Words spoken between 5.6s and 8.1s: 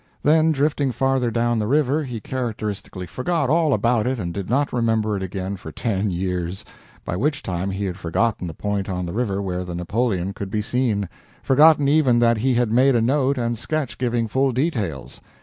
ten years, by which time he had